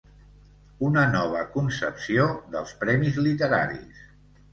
[0.85, 4.01] Una nova concepció dels premis literaris.